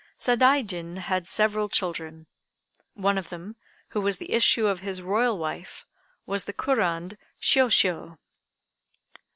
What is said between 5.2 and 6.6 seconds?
wife, was the